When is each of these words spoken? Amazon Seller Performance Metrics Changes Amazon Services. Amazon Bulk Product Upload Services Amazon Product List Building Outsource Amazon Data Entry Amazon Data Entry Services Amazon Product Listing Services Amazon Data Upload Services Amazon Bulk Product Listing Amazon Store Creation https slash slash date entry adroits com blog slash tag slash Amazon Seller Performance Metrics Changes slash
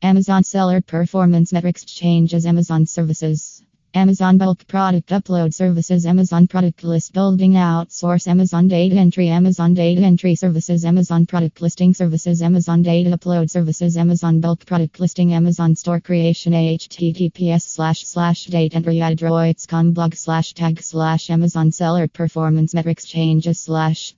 Amazon 0.00 0.44
Seller 0.44 0.80
Performance 0.80 1.52
Metrics 1.52 1.84
Changes 1.84 2.46
Amazon 2.46 2.86
Services. 2.86 3.64
Amazon 3.94 4.38
Bulk 4.38 4.64
Product 4.68 5.08
Upload 5.08 5.52
Services 5.52 6.06
Amazon 6.06 6.46
Product 6.46 6.84
List 6.84 7.12
Building 7.12 7.54
Outsource 7.54 8.28
Amazon 8.28 8.68
Data 8.68 8.94
Entry 8.94 9.26
Amazon 9.26 9.74
Data 9.74 10.00
Entry 10.02 10.36
Services 10.36 10.84
Amazon 10.84 11.26
Product 11.26 11.60
Listing 11.60 11.94
Services 11.94 12.42
Amazon 12.42 12.82
Data 12.82 13.10
Upload 13.10 13.50
Services 13.50 13.96
Amazon 13.96 14.40
Bulk 14.40 14.64
Product 14.64 15.00
Listing 15.00 15.32
Amazon 15.32 15.74
Store 15.74 15.98
Creation 15.98 16.52
https 16.52 17.62
slash 17.62 18.06
slash 18.06 18.44
date 18.44 18.76
entry 18.76 18.98
adroits 19.00 19.66
com 19.66 19.92
blog 19.92 20.14
slash 20.14 20.54
tag 20.54 20.80
slash 20.80 21.28
Amazon 21.28 21.72
Seller 21.72 22.06
Performance 22.06 22.74
Metrics 22.74 23.04
Changes 23.04 23.58
slash 23.58 24.14